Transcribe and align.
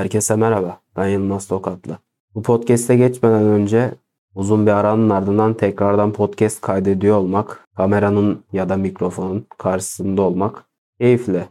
Herkese 0.00 0.36
merhaba. 0.36 0.80
Ben 0.96 1.08
Yılmaz 1.08 1.48
Tokatlı. 1.48 1.98
Bu 2.34 2.42
podcast'e 2.42 2.96
geçmeden 2.96 3.42
önce 3.42 3.94
uzun 4.34 4.66
bir 4.66 4.70
aranın 4.70 5.10
ardından 5.10 5.54
tekrardan 5.54 6.12
podcast 6.12 6.60
kaydediyor 6.60 7.16
olmak, 7.16 7.68
kameranın 7.76 8.44
ya 8.52 8.68
da 8.68 8.76
mikrofonun 8.76 9.46
karşısında 9.58 10.22
olmak 10.22 10.64
keyifli. 11.00 11.44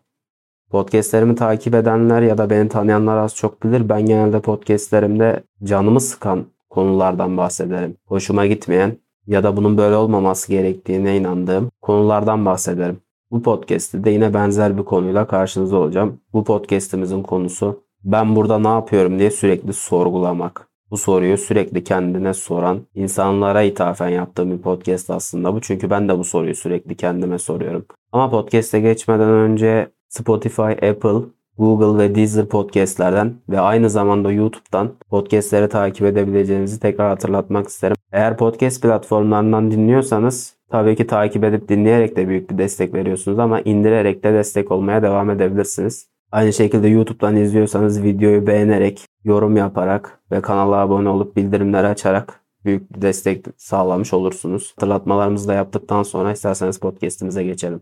Podcast'lerimi 0.70 1.35
takip 1.35 1.75
edenler 1.75 2.21
ya 2.21 2.38
da 2.38 2.49
beni 2.49 2.70
tanıyanlar 2.70 3.17
az 3.17 3.35
çok 3.35 3.63
bilir. 3.63 3.89
Ben 3.89 4.05
genelde 4.05 4.39
podcast'lerimde 4.39 5.43
canımı 5.63 6.00
sıkan 6.02 6.45
konulardan 6.70 7.38
bahsederim. 7.38 7.95
Hoşuma 8.05 8.45
gitmeyen 8.45 8.97
ya 9.27 9.43
da 9.43 9.57
bunun 9.57 9.77
böyle 9.77 9.95
olmaması 9.95 10.52
gerektiğine 10.52 11.18
inandığım 11.18 11.71
konulardan 11.81 12.45
bahsederim. 12.45 12.97
Bu 13.31 13.43
podcast'te 13.43 14.04
de 14.04 14.09
yine 14.09 14.34
benzer 14.34 14.77
bir 14.77 14.84
konuyla 14.84 15.27
karşınızda 15.27 15.77
olacağım. 15.77 16.22
Bu 16.34 16.44
podcast'imizin 16.44 17.23
konusu 17.23 17.88
ben 18.03 18.35
burada 18.35 18.59
ne 18.59 18.67
yapıyorum 18.67 19.20
diye 19.20 19.31
sürekli 19.31 19.73
sorgulamak. 19.73 20.70
Bu 20.91 20.98
soruyu 20.98 21.38
sürekli 21.38 21.84
kendine 21.84 22.34
soran 22.34 22.80
insanlara 22.95 23.62
ithafen 23.62 24.09
yaptığım 24.09 24.52
bir 24.52 24.62
podcast 24.62 25.09
aslında 25.09 25.53
bu. 25.53 25.62
Çünkü 25.62 25.89
ben 25.89 26.09
de 26.09 26.20
bu 26.20 26.23
soruyu 26.23 26.55
sürekli 26.55 26.95
kendime 26.95 27.39
soruyorum. 27.39 27.85
Ama 28.12 28.30
podcast'e 28.30 28.80
geçmeden 28.80 29.30
önce 29.30 29.91
Spotify, 30.09 30.62
Apple, 30.62 31.22
Google 31.58 32.03
ve 32.03 32.16
Deezer 32.16 32.45
podcastlerden 32.45 33.34
ve 33.49 33.59
aynı 33.59 33.89
zamanda 33.89 34.31
YouTube'dan 34.31 34.91
podcastleri 35.09 35.70
takip 35.70 36.05
edebileceğinizi 36.05 36.80
tekrar 36.80 37.09
hatırlatmak 37.09 37.67
isterim. 37.67 37.95
Eğer 38.11 38.38
podcast 38.38 38.81
platformlarından 38.81 39.72
dinliyorsanız 39.72 40.55
tabii 40.72 40.95
ki 40.95 41.08
takip 41.08 41.44
edip 41.44 41.70
dinleyerek 41.70 42.16
de 42.16 42.27
büyük 42.27 42.52
bir 42.52 42.58
destek 42.58 42.94
veriyorsunuz 42.94 43.39
ama 43.39 43.61
indirerek 43.61 44.23
de 44.23 44.34
destek 44.34 44.72
olmaya 44.72 45.03
devam 45.03 45.30
edebilirsiniz. 45.30 46.09
Aynı 46.31 46.53
şekilde 46.53 46.88
YouTube'dan 46.88 47.35
izliyorsanız 47.35 48.03
videoyu 48.03 48.47
beğenerek, 48.47 49.05
yorum 49.23 49.58
yaparak 49.58 50.19
ve 50.31 50.41
kanala 50.41 50.75
abone 50.75 51.09
olup 51.09 51.36
bildirimleri 51.36 51.88
açarak 51.88 52.41
büyük 52.66 52.95
bir 52.95 53.02
destek 53.02 53.45
sağlamış 53.58 54.13
olursunuz. 54.13 54.73
Hatırlatmalarımızı 54.75 55.47
da 55.47 55.53
yaptıktan 55.53 56.03
sonra 56.03 56.31
isterseniz 56.31 56.80
podcast'imize 56.80 57.44
geçelim. 57.44 57.81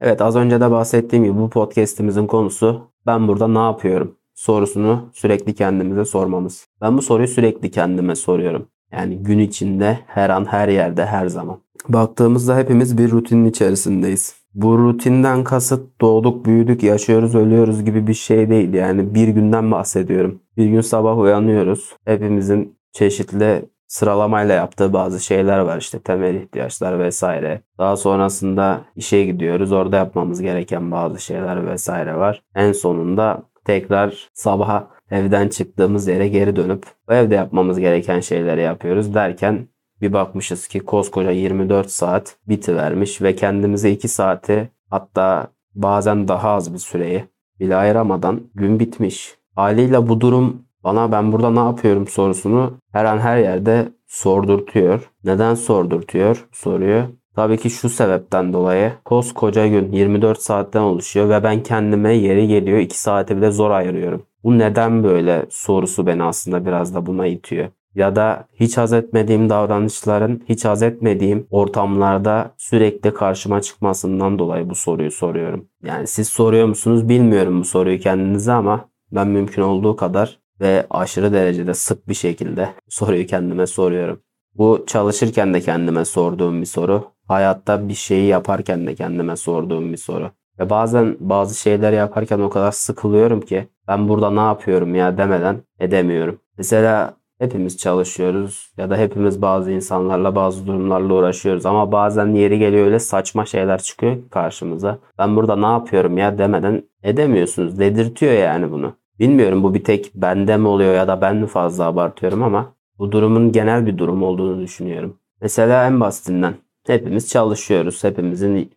Evet 0.00 0.22
az 0.22 0.36
önce 0.36 0.60
de 0.60 0.70
bahsettiğim 0.70 1.24
gibi 1.24 1.38
bu 1.38 1.50
podcast'imizin 1.50 2.26
konusu 2.26 2.82
ben 3.06 3.28
burada 3.28 3.48
ne 3.48 3.58
yapıyorum 3.58 4.16
sorusunu 4.36 5.10
sürekli 5.12 5.54
kendimize 5.54 6.04
sormamız. 6.04 6.66
Ben 6.80 6.98
bu 6.98 7.02
soruyu 7.02 7.28
sürekli 7.28 7.70
kendime 7.70 8.14
soruyorum. 8.16 8.68
Yani 8.92 9.18
gün 9.18 9.38
içinde 9.38 9.98
her 10.06 10.30
an 10.30 10.44
her 10.44 10.68
yerde 10.68 11.06
her 11.06 11.26
zaman. 11.26 11.58
Baktığımızda 11.88 12.56
hepimiz 12.56 12.98
bir 12.98 13.10
rutinin 13.10 13.44
içerisindeyiz. 13.44 14.34
Bu 14.56 14.78
rutinden 14.78 15.44
kasıt 15.44 16.00
doğduk, 16.00 16.46
büyüdük, 16.46 16.82
yaşıyoruz, 16.82 17.34
ölüyoruz 17.34 17.84
gibi 17.84 18.06
bir 18.06 18.14
şey 18.14 18.50
değil. 18.50 18.74
Yani 18.74 19.14
bir 19.14 19.28
günden 19.28 19.70
bahsediyorum. 19.70 20.40
Bir 20.56 20.66
gün 20.66 20.80
sabah 20.80 21.18
uyanıyoruz. 21.18 21.96
Hepimizin 22.04 22.78
çeşitli 22.92 23.68
sıralamayla 23.86 24.54
yaptığı 24.54 24.92
bazı 24.92 25.20
şeyler 25.20 25.58
var 25.58 25.78
işte 25.78 25.98
temel 25.98 26.34
ihtiyaçlar 26.34 26.98
vesaire. 26.98 27.60
Daha 27.78 27.96
sonrasında 27.96 28.84
işe 28.96 29.24
gidiyoruz. 29.24 29.72
Orada 29.72 29.96
yapmamız 29.96 30.42
gereken 30.42 30.90
bazı 30.90 31.20
şeyler 31.20 31.66
vesaire 31.66 32.16
var. 32.16 32.42
En 32.54 32.72
sonunda 32.72 33.42
tekrar 33.64 34.30
sabaha 34.34 34.88
evden 35.10 35.48
çıktığımız 35.48 36.08
yere 36.08 36.28
geri 36.28 36.56
dönüp 36.56 36.84
o 37.10 37.12
evde 37.12 37.34
yapmamız 37.34 37.78
gereken 37.78 38.20
şeyleri 38.20 38.60
yapıyoruz 38.60 39.14
derken 39.14 39.68
bir 40.00 40.12
bakmışız 40.12 40.68
ki 40.68 40.80
koskoca 40.80 41.30
24 41.30 41.90
saat 41.90 42.36
biti 42.48 42.76
vermiş 42.76 43.22
ve 43.22 43.36
kendimize 43.36 43.90
2 43.90 44.08
saati 44.08 44.70
hatta 44.90 45.46
bazen 45.74 46.28
daha 46.28 46.50
az 46.50 46.74
bir 46.74 46.78
süreyi 46.78 47.24
bile 47.60 47.76
ayıramadan 47.76 48.40
gün 48.54 48.80
bitmiş. 48.80 49.36
Haliyle 49.54 50.08
bu 50.08 50.20
durum 50.20 50.62
bana 50.84 51.12
ben 51.12 51.32
burada 51.32 51.50
ne 51.50 51.60
yapıyorum 51.60 52.06
sorusunu 52.08 52.72
her 52.92 53.04
an 53.04 53.18
her 53.18 53.38
yerde 53.38 53.88
sordurtuyor. 54.06 55.10
Neden 55.24 55.54
sordurtuyor 55.54 56.46
soruyor. 56.52 57.04
Tabii 57.36 57.58
ki 57.58 57.70
şu 57.70 57.88
sebepten 57.88 58.52
dolayı 58.52 58.92
koskoca 59.04 59.66
gün 59.66 59.92
24 59.92 60.42
saatten 60.42 60.80
oluşuyor 60.80 61.28
ve 61.28 61.42
ben 61.42 61.62
kendime 61.62 62.12
yeri 62.16 62.48
geliyor 62.48 62.78
2 62.78 63.00
saati 63.00 63.36
bile 63.36 63.50
zor 63.50 63.70
ayırıyorum. 63.70 64.22
Bu 64.44 64.58
neden 64.58 65.04
böyle 65.04 65.46
sorusu 65.50 66.06
beni 66.06 66.22
aslında 66.22 66.66
biraz 66.66 66.94
da 66.94 67.06
buna 67.06 67.26
itiyor 67.26 67.68
ya 67.96 68.16
da 68.16 68.48
hiç 68.54 68.76
haz 68.76 68.92
etmediğim 68.92 69.50
davranışların 69.50 70.42
hiç 70.48 70.64
haz 70.64 70.82
etmediğim 70.82 71.46
ortamlarda 71.50 72.50
sürekli 72.56 73.14
karşıma 73.14 73.60
çıkmasından 73.60 74.38
dolayı 74.38 74.70
bu 74.70 74.74
soruyu 74.74 75.10
soruyorum. 75.10 75.68
Yani 75.84 76.06
siz 76.06 76.28
soruyor 76.28 76.66
musunuz 76.66 77.08
bilmiyorum 77.08 77.60
bu 77.60 77.64
soruyu 77.64 78.00
kendinize 78.00 78.52
ama 78.52 78.88
ben 79.12 79.28
mümkün 79.28 79.62
olduğu 79.62 79.96
kadar 79.96 80.38
ve 80.60 80.86
aşırı 80.90 81.32
derecede 81.32 81.74
sık 81.74 82.08
bir 82.08 82.14
şekilde 82.14 82.68
soruyu 82.88 83.26
kendime 83.26 83.66
soruyorum. 83.66 84.20
Bu 84.54 84.84
çalışırken 84.86 85.54
de 85.54 85.60
kendime 85.60 86.04
sorduğum 86.04 86.60
bir 86.60 86.66
soru. 86.66 87.04
Hayatta 87.28 87.88
bir 87.88 87.94
şeyi 87.94 88.26
yaparken 88.26 88.86
de 88.86 88.94
kendime 88.94 89.36
sorduğum 89.36 89.92
bir 89.92 89.96
soru. 89.96 90.30
Ve 90.58 90.70
bazen 90.70 91.16
bazı 91.20 91.60
şeyler 91.60 91.92
yaparken 91.92 92.38
o 92.38 92.50
kadar 92.50 92.72
sıkılıyorum 92.72 93.40
ki 93.40 93.68
ben 93.88 94.08
burada 94.08 94.30
ne 94.30 94.40
yapıyorum 94.40 94.94
ya 94.94 95.18
demeden 95.18 95.56
edemiyorum. 95.80 96.40
Mesela 96.58 97.14
Hepimiz 97.38 97.78
çalışıyoruz 97.78 98.72
ya 98.76 98.90
da 98.90 98.96
hepimiz 98.96 99.42
bazı 99.42 99.72
insanlarla 99.72 100.34
bazı 100.34 100.66
durumlarla 100.66 101.14
uğraşıyoruz 101.14 101.66
ama 101.66 101.92
bazen 101.92 102.26
yeri 102.34 102.58
geliyor 102.58 102.86
öyle 102.86 102.98
saçma 102.98 103.46
şeyler 103.46 103.82
çıkıyor 103.82 104.16
karşımıza. 104.30 104.98
Ben 105.18 105.36
burada 105.36 105.56
ne 105.56 105.66
yapıyorum 105.66 106.18
ya 106.18 106.38
demeden 106.38 106.82
edemiyorsunuz. 107.02 107.78
Dedirtiyor 107.78 108.32
yani 108.32 108.72
bunu. 108.72 108.96
Bilmiyorum 109.18 109.62
bu 109.62 109.74
bir 109.74 109.84
tek 109.84 110.12
bende 110.14 110.56
mi 110.56 110.68
oluyor 110.68 110.94
ya 110.94 111.08
da 111.08 111.20
ben 111.20 111.36
mi 111.36 111.46
fazla 111.46 111.84
abartıyorum 111.84 112.42
ama 112.42 112.74
bu 112.98 113.12
durumun 113.12 113.52
genel 113.52 113.86
bir 113.86 113.98
durum 113.98 114.22
olduğunu 114.22 114.60
düşünüyorum. 114.60 115.18
Mesela 115.40 115.86
en 115.86 116.00
basitinden 116.00 116.54
hepimiz 116.86 117.28
çalışıyoruz. 117.28 118.04
Hepimizin 118.04 118.72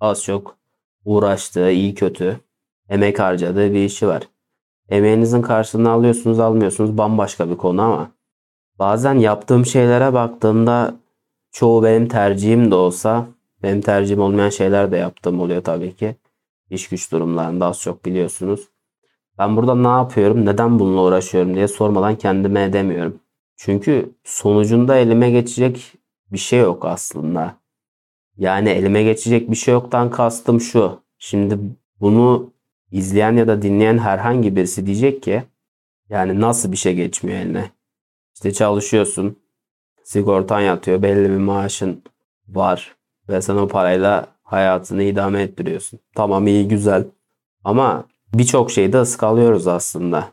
az 0.00 0.24
çok 0.24 0.56
uğraştığı, 1.04 1.70
iyi 1.70 1.94
kötü, 1.94 2.40
emek 2.88 3.18
harcadığı 3.18 3.72
bir 3.72 3.84
işi 3.84 4.08
var. 4.08 4.22
Emeğinizin 4.88 5.42
karşılığını 5.42 5.90
alıyorsunuz 5.90 6.40
almıyorsunuz 6.40 6.98
bambaşka 6.98 7.50
bir 7.50 7.56
konu 7.56 7.82
ama 7.82 8.10
bazen 8.78 9.14
yaptığım 9.14 9.66
şeylere 9.66 10.12
baktığımda 10.12 10.94
çoğu 11.50 11.82
benim 11.82 12.08
tercihim 12.08 12.70
de 12.70 12.74
olsa 12.74 13.26
benim 13.62 13.80
tercihim 13.80 14.20
olmayan 14.20 14.48
şeyler 14.48 14.92
de 14.92 14.96
yaptığım 14.96 15.40
oluyor 15.40 15.64
tabii 15.64 15.96
ki. 15.96 16.16
İş 16.70 16.88
güç 16.88 17.12
durumlarında 17.12 17.66
az 17.66 17.80
çok 17.80 18.04
biliyorsunuz. 18.04 18.68
Ben 19.38 19.56
burada 19.56 19.74
ne 19.74 19.88
yapıyorum, 19.88 20.46
neden 20.46 20.78
bununla 20.78 21.02
uğraşıyorum 21.02 21.54
diye 21.54 21.68
sormadan 21.68 22.16
kendime 22.16 22.62
edemiyorum. 22.62 23.20
Çünkü 23.56 24.14
sonucunda 24.24 24.96
elime 24.96 25.30
geçecek 25.30 25.92
bir 26.32 26.38
şey 26.38 26.60
yok 26.60 26.84
aslında. 26.84 27.54
Yani 28.36 28.68
elime 28.68 29.02
geçecek 29.02 29.50
bir 29.50 29.56
şey 29.56 29.74
yoktan 29.74 30.10
kastım 30.10 30.60
şu. 30.60 31.00
Şimdi 31.18 31.58
bunu 32.00 32.52
izleyen 32.90 33.36
ya 33.36 33.48
da 33.48 33.62
dinleyen 33.62 33.98
herhangi 33.98 34.56
birisi 34.56 34.86
diyecek 34.86 35.22
ki 35.22 35.42
yani 36.08 36.40
nasıl 36.40 36.72
bir 36.72 36.76
şey 36.76 36.94
geçmiyor 36.94 37.38
eline? 37.38 37.70
İşte 38.34 38.52
çalışıyorsun, 38.52 39.38
sigortan 40.04 40.60
yatıyor, 40.60 41.02
belli 41.02 41.30
bir 41.30 41.36
maaşın 41.36 42.02
var 42.48 42.96
ve 43.28 43.42
sen 43.42 43.56
o 43.56 43.68
parayla 43.68 44.26
hayatını 44.42 45.02
idame 45.02 45.42
ettiriyorsun. 45.42 46.00
Tamam 46.14 46.46
iyi 46.46 46.68
güzel 46.68 47.04
ama 47.64 48.04
birçok 48.34 48.70
şeyde 48.70 49.00
ıskalıyoruz 49.00 49.66
aslında. 49.66 50.28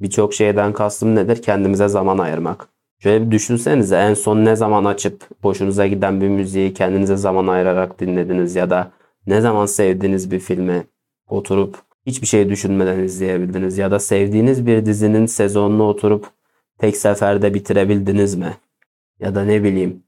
Birçok 0.00 0.34
şeyden 0.34 0.72
kastım 0.72 1.14
nedir? 1.14 1.42
Kendimize 1.42 1.88
zaman 1.88 2.18
ayırmak. 2.18 2.68
Şöyle 2.98 3.26
bir 3.26 3.30
düşünsenize 3.30 3.96
en 3.96 4.14
son 4.14 4.44
ne 4.44 4.56
zaman 4.56 4.84
açıp 4.84 5.28
hoşunuza 5.42 5.86
giden 5.86 6.20
bir 6.20 6.28
müziği 6.28 6.74
kendinize 6.74 7.16
zaman 7.16 7.46
ayırarak 7.46 8.00
dinlediniz 8.00 8.56
ya 8.56 8.70
da 8.70 8.90
ne 9.26 9.40
zaman 9.40 9.66
sevdiğiniz 9.66 10.30
bir 10.30 10.38
filmi 10.38 10.86
oturup 11.28 11.89
hiçbir 12.10 12.26
şey 12.26 12.48
düşünmeden 12.48 12.98
izleyebildiniz 12.98 13.78
ya 13.78 13.90
da 13.90 13.98
sevdiğiniz 13.98 14.66
bir 14.66 14.86
dizinin 14.86 15.26
sezonunu 15.26 15.88
oturup 15.88 16.26
tek 16.78 16.96
seferde 16.96 17.54
bitirebildiniz 17.54 18.34
mi? 18.34 18.56
Ya 19.20 19.34
da 19.34 19.44
ne 19.44 19.64
bileyim 19.64 20.02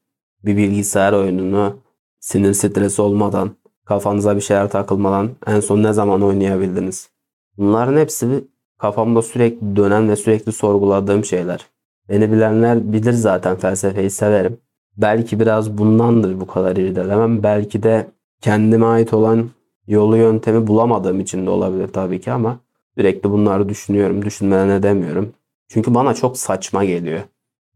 bir 0.44 0.56
bilgisayar 0.56 1.12
oyununu 1.12 1.76
sinir 2.20 2.52
stres 2.54 3.00
olmadan, 3.00 3.50
kafanıza 3.84 4.36
bir 4.36 4.40
şeyler 4.40 4.70
takılmadan 4.70 5.30
en 5.46 5.60
son 5.60 5.82
ne 5.82 5.92
zaman 5.92 6.22
oynayabildiniz? 6.22 7.10
Bunların 7.58 8.00
hepsi 8.00 8.44
kafamda 8.78 9.22
sürekli 9.22 9.76
dönen 9.76 10.08
ve 10.08 10.16
sürekli 10.16 10.52
sorguladığım 10.52 11.24
şeyler. 11.24 11.66
Beni 12.08 12.32
bilenler 12.32 12.92
bilir 12.92 13.12
zaten 13.12 13.56
felsefeyi 13.56 14.10
severim. 14.10 14.58
Belki 14.96 15.40
biraz 15.40 15.78
bundandır 15.78 16.40
bu 16.40 16.46
kadar 16.46 16.76
irdelemem. 16.76 17.42
Belki 17.42 17.82
de 17.82 18.06
kendime 18.40 18.86
ait 18.86 19.14
olan 19.14 19.50
yolu 19.92 20.16
yöntemi 20.16 20.66
bulamadığım 20.66 21.20
için 21.20 21.46
de 21.46 21.50
olabilir 21.50 21.88
tabii 21.88 22.20
ki 22.20 22.32
ama 22.32 22.58
sürekli 22.98 23.30
bunları 23.30 23.68
düşünüyorum. 23.68 24.24
Düşünmeden 24.24 24.68
edemiyorum. 24.68 25.32
Çünkü 25.68 25.94
bana 25.94 26.14
çok 26.14 26.38
saçma 26.38 26.84
geliyor. 26.84 27.20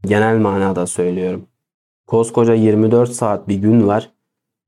Genel 0.05 0.39
manada 0.39 0.87
söylüyorum. 0.87 1.47
Koskoca 2.07 2.55
24 2.55 3.13
saat 3.13 3.49
bir 3.49 3.55
gün 3.55 3.87
var 3.87 4.11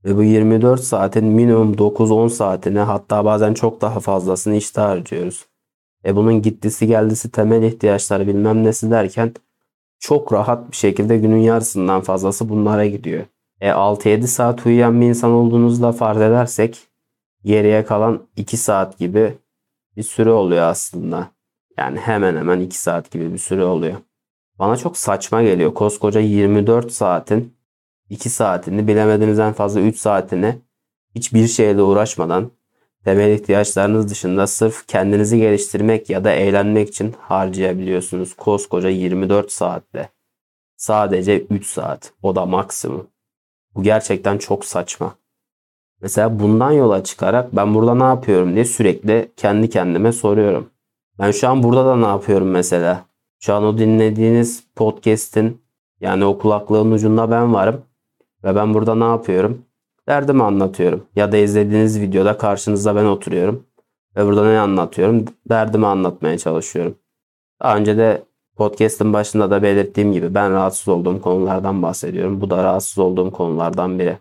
ve 0.04 0.16
bu 0.16 0.22
24 0.22 0.80
saatin 0.80 1.24
minimum 1.24 1.74
9-10 1.74 2.30
saatini 2.30 2.78
hatta 2.78 3.24
bazen 3.24 3.54
çok 3.54 3.80
daha 3.80 4.00
fazlasını 4.00 4.56
işte 4.56 4.80
harcıyoruz. 4.80 5.46
E 6.04 6.16
bunun 6.16 6.42
gittisi 6.42 6.86
geldisi 6.86 7.30
temel 7.30 7.62
ihtiyaçları 7.62 8.26
bilmem 8.26 8.64
nesi 8.64 8.90
derken 8.90 9.34
çok 9.98 10.32
rahat 10.32 10.70
bir 10.70 10.76
şekilde 10.76 11.18
günün 11.18 11.40
yarısından 11.40 12.00
fazlası 12.00 12.48
bunlara 12.48 12.86
gidiyor. 12.86 13.24
E 13.60 13.68
6-7 13.68 14.26
saat 14.26 14.66
uyuyan 14.66 15.00
bir 15.00 15.06
insan 15.06 15.30
olduğunuzda 15.30 15.92
farz 15.92 16.20
edersek 16.20 16.88
geriye 17.44 17.84
kalan 17.84 18.26
2 18.36 18.56
saat 18.56 18.98
gibi 18.98 19.38
bir 19.96 20.02
süre 20.02 20.30
oluyor 20.30 20.62
aslında. 20.62 21.30
Yani 21.76 21.98
hemen 21.98 22.36
hemen 22.36 22.60
2 22.60 22.78
saat 22.78 23.10
gibi 23.10 23.32
bir 23.32 23.38
süre 23.38 23.64
oluyor. 23.64 23.96
Bana 24.58 24.76
çok 24.76 24.98
saçma 24.98 25.42
geliyor. 25.42 25.74
Koskoca 25.74 26.20
24 26.20 26.92
saatin 26.92 27.54
2 28.10 28.30
saatini 28.30 28.88
bilemediğiniz 28.88 29.38
en 29.38 29.52
fazla 29.52 29.80
3 29.80 29.98
saatini 29.98 30.58
hiçbir 31.14 31.46
şeyle 31.46 31.82
uğraşmadan 31.82 32.50
temel 33.04 33.30
ihtiyaçlarınız 33.30 34.10
dışında 34.10 34.46
sırf 34.46 34.86
kendinizi 34.86 35.38
geliştirmek 35.38 36.10
ya 36.10 36.24
da 36.24 36.32
eğlenmek 36.32 36.88
için 36.88 37.14
harcayabiliyorsunuz. 37.20 38.34
Koskoca 38.34 38.88
24 38.88 39.52
saatte. 39.52 40.08
Sadece 40.76 41.40
3 41.40 41.66
saat. 41.66 42.12
O 42.22 42.36
da 42.36 42.46
maksimum. 42.46 43.06
Bu 43.74 43.82
gerçekten 43.82 44.38
çok 44.38 44.64
saçma. 44.64 45.14
Mesela 46.02 46.40
bundan 46.40 46.72
yola 46.72 47.04
çıkarak 47.04 47.56
ben 47.56 47.74
burada 47.74 47.94
ne 47.94 48.04
yapıyorum 48.04 48.54
diye 48.54 48.64
sürekli 48.64 49.32
kendi 49.36 49.70
kendime 49.70 50.12
soruyorum. 50.12 50.70
Ben 51.18 51.30
şu 51.30 51.48
an 51.48 51.62
burada 51.62 51.86
da 51.86 51.96
ne 51.96 52.06
yapıyorum 52.06 52.50
mesela? 52.50 53.04
Şu 53.40 53.54
an 53.54 53.64
o 53.64 53.78
dinlediğiniz 53.78 54.64
podcast'in 54.76 55.62
yani 56.00 56.24
o 56.24 56.38
kulaklığın 56.38 56.90
ucunda 56.90 57.30
ben 57.30 57.54
varım. 57.54 57.82
Ve 58.44 58.56
ben 58.56 58.74
burada 58.74 58.94
ne 58.94 59.04
yapıyorum? 59.04 59.62
Derdimi 60.08 60.42
anlatıyorum. 60.42 61.06
Ya 61.16 61.32
da 61.32 61.36
izlediğiniz 61.36 62.00
videoda 62.00 62.38
karşınızda 62.38 62.96
ben 62.96 63.04
oturuyorum. 63.04 63.66
Ve 64.16 64.26
burada 64.26 64.50
ne 64.50 64.58
anlatıyorum? 64.58 65.24
Derdimi 65.48 65.86
anlatmaya 65.86 66.38
çalışıyorum. 66.38 66.94
Daha 67.62 67.76
önce 67.76 67.96
de 67.96 68.22
podcast'ın 68.56 69.12
başında 69.12 69.50
da 69.50 69.62
belirttiğim 69.62 70.12
gibi 70.12 70.34
ben 70.34 70.52
rahatsız 70.52 70.88
olduğum 70.88 71.20
konulardan 71.20 71.82
bahsediyorum. 71.82 72.40
Bu 72.40 72.50
da 72.50 72.64
rahatsız 72.64 72.98
olduğum 72.98 73.30
konulardan 73.30 73.98
biri. 73.98 74.18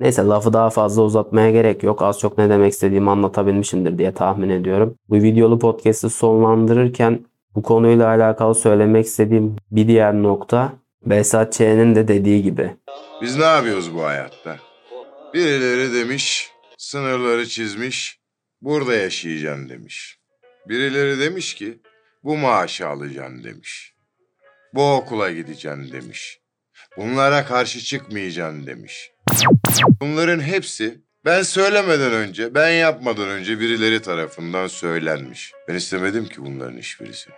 Neyse 0.00 0.22
lafı 0.22 0.52
daha 0.52 0.70
fazla 0.70 1.02
uzatmaya 1.02 1.50
gerek 1.50 1.82
yok. 1.82 2.02
Az 2.02 2.18
çok 2.18 2.38
ne 2.38 2.50
demek 2.50 2.72
istediğimi 2.72 3.10
anlatabilmişimdir 3.10 3.98
diye 3.98 4.14
tahmin 4.14 4.48
ediyorum. 4.48 4.94
Bu 5.08 5.14
videolu 5.14 5.58
podcast'ı 5.58 6.10
sonlandırırken 6.10 7.20
bu 7.54 7.62
konuyla 7.62 8.08
alakalı 8.08 8.54
söylemek 8.54 9.06
istediğim 9.06 9.56
bir 9.70 9.88
diğer 9.88 10.14
nokta 10.14 10.72
Behzat 11.06 11.52
Ç'nin 11.52 11.94
de 11.94 12.08
dediği 12.08 12.42
gibi. 12.42 12.76
Biz 13.22 13.36
ne 13.36 13.44
yapıyoruz 13.44 13.94
bu 13.94 14.02
hayatta? 14.02 14.56
Birileri 15.34 15.94
demiş, 15.94 16.50
sınırları 16.78 17.46
çizmiş, 17.46 18.20
burada 18.62 18.94
yaşayacaksın 18.94 19.68
demiş. 19.68 20.18
Birileri 20.68 21.20
demiş 21.20 21.54
ki, 21.54 21.78
bu 22.24 22.36
maaşı 22.36 22.88
alacaksın 22.88 23.44
demiş. 23.44 23.94
Bu 24.74 24.92
okula 24.92 25.30
gideceksin 25.30 25.92
demiş. 25.92 26.40
Bunlara 26.96 27.44
karşı 27.44 27.80
çıkmayacaksın 27.80 28.66
demiş. 28.66 29.10
Bunların 30.00 30.40
hepsi 30.40 31.00
ben 31.24 31.42
söylemeden 31.42 32.12
önce, 32.12 32.54
ben 32.54 32.70
yapmadan 32.70 33.28
önce 33.28 33.60
birileri 33.60 34.02
tarafından 34.02 34.66
söylenmiş. 34.66 35.52
Ben 35.68 35.74
istemedim 35.74 36.24
ki 36.24 36.44
bunların 36.44 36.78
hiçbirisini. 36.78 37.34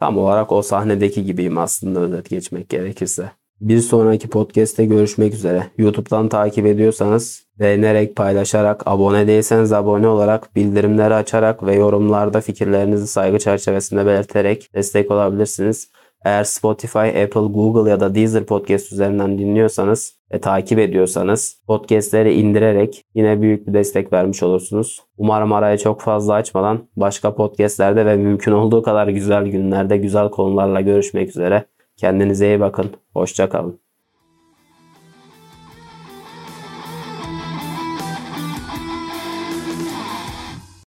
Tam 0.00 0.18
olarak 0.18 0.52
o 0.52 0.62
sahnedeki 0.62 1.24
gibiyim 1.24 1.58
aslında 1.58 2.00
özet 2.00 2.30
geçmek 2.30 2.68
gerekirse. 2.68 3.30
Bir 3.60 3.78
sonraki 3.78 4.28
podcast'te 4.28 4.84
görüşmek 4.84 5.34
üzere. 5.34 5.66
YouTube'dan 5.78 6.28
takip 6.28 6.66
ediyorsanız 6.66 7.42
beğenerek, 7.58 8.16
paylaşarak, 8.16 8.82
abone 8.86 9.26
değilseniz 9.26 9.72
abone 9.72 10.08
olarak, 10.08 10.56
bildirimleri 10.56 11.14
açarak 11.14 11.66
ve 11.66 11.74
yorumlarda 11.74 12.40
fikirlerinizi 12.40 13.06
saygı 13.06 13.38
çerçevesinde 13.38 14.06
belirterek 14.06 14.74
destek 14.74 15.10
olabilirsiniz. 15.10 15.88
Eğer 16.24 16.44
Spotify, 16.44 16.98
Apple, 16.98 17.40
Google 17.40 17.90
ya 17.90 18.00
da 18.00 18.14
Deezer 18.14 18.46
podcast 18.46 18.92
üzerinden 18.92 19.38
dinliyorsanız 19.38 20.19
ve 20.32 20.40
takip 20.40 20.78
ediyorsanız 20.78 21.62
podcastleri 21.66 22.34
indirerek 22.34 23.04
yine 23.14 23.42
büyük 23.42 23.66
bir 23.66 23.74
destek 23.74 24.12
vermiş 24.12 24.42
olursunuz. 24.42 25.00
Umarım 25.18 25.52
araya 25.52 25.78
çok 25.78 26.00
fazla 26.00 26.34
açmadan 26.34 26.88
başka 26.96 27.34
podcastlerde 27.34 28.06
ve 28.06 28.16
mümkün 28.16 28.52
olduğu 28.52 28.82
kadar 28.82 29.08
güzel 29.08 29.46
günlerde 29.46 29.96
güzel 29.96 30.28
konularla 30.28 30.80
görüşmek 30.80 31.28
üzere. 31.28 31.64
Kendinize 31.96 32.46
iyi 32.46 32.60
bakın. 32.60 32.86
Hoşça 33.14 33.48
kalın. 33.48 33.79